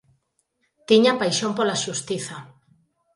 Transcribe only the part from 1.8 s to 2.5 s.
xustiza.